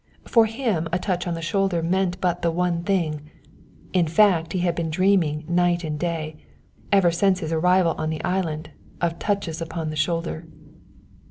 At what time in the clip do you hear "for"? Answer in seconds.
0.25-0.47